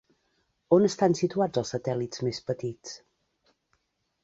On 0.77 0.87
estan 0.87 1.15
situats 1.19 1.61
els 1.63 1.75
satèl·lits 1.77 2.25
més 2.29 2.41
petits? 2.49 2.97